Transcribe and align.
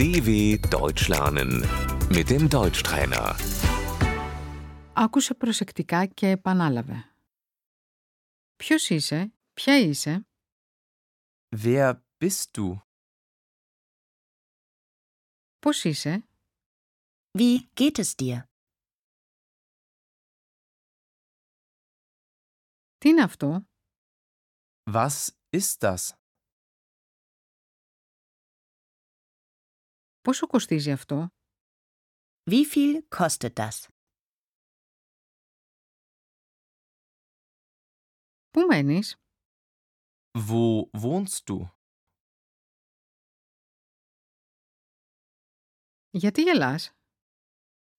DW 0.00 0.28
Deutsch 0.70 1.08
lernen 1.08 1.50
mit 2.16 2.26
dem 2.30 2.48
Deutschtrainer. 2.48 3.34
Άκουσε 4.94 5.34
προσεκτικά 5.34 6.06
και 6.06 6.28
επανάλαβε. 6.28 7.10
Ποιος 8.56 8.88
είσαι, 8.90 9.32
ποια 9.54 9.78
είσαι, 9.78 10.26
Wer 11.62 11.92
bist 12.24 12.44
du? 12.58 12.76
πώς 15.58 15.84
είσαι, 15.84 16.24
Wie 17.38 17.58
geht 17.80 17.98
es 17.98 18.14
dir? 18.22 18.42
τι 22.98 23.08
είναι 23.08 23.22
αυτό, 23.22 23.66
Was 24.90 25.28
ist 25.56 25.76
das? 25.82 26.12
πόσο 30.20 30.46
κοστίζει 30.46 30.90
αυτό, 30.92 31.28
Wie 32.50 32.64
viel 32.74 33.02
kostet 33.18 33.52
das? 33.56 33.88
πού 38.50 38.60
μένεις, 38.66 39.16
Wo 40.48 40.90
wohnst 41.02 41.44
du? 41.48 41.68
γιατί 46.10 46.42
γελάς, 46.42 46.90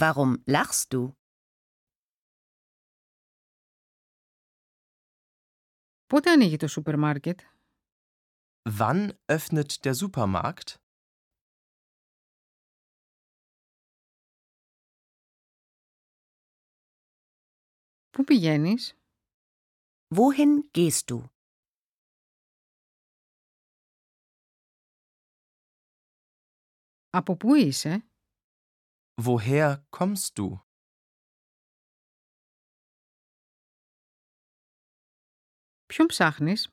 Warum 0.00 0.32
lachst 0.46 0.88
du? 0.94 1.12
πότε 6.06 6.30
ανοίγει 6.30 6.56
το 6.56 6.66
σούπερ 6.68 6.96
μάρκετ, 6.98 7.40
Wann 8.78 9.12
öffnet 9.36 9.84
der 9.84 9.94
Supermarkt? 9.94 10.68
Πού 18.13 18.23
πηγαίνεις, 18.23 18.97
Wohin 20.15 20.53
gehst 20.77 21.05
du? 21.09 21.19
από 27.09 27.35
πού 27.37 27.55
είσαι, 27.55 28.07
Woher 29.25 29.75
kommst 29.97 30.29
du? 30.35 30.47
ποιον 35.85 36.07
ψάχνεις, 36.07 36.69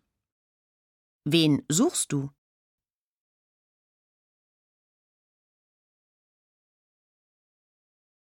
Wen 1.30 1.56
suchst 1.72 2.06
du? 2.12 2.28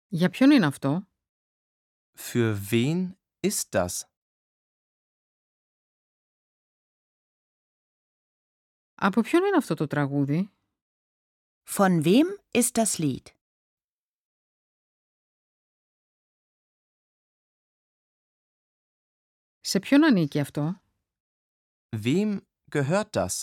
για 0.07 0.29
ποιον 0.29 0.51
είναι 0.51 0.65
αυτό, 0.65 1.07
Für 2.18 2.70
wen 2.70 3.16
ist 3.42 3.74
das? 3.74 4.04
από 8.94 9.20
ποιον 9.20 9.44
είναι 9.44 9.56
αυτό 9.56 9.74
το 9.74 9.86
τραγούδι, 9.86 10.48
Von 11.76 12.02
wem 12.04 12.26
ist 12.58 12.70
das 12.74 12.98
Lied? 12.98 13.26
σε 19.60 19.78
ποιον 19.78 20.04
ανήκει 20.04 20.40
αυτό, 20.40 20.80
Wem 22.04 22.40
gehört 22.70 23.10
das? 23.12 23.42